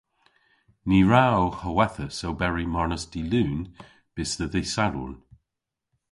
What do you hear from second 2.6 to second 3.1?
marnas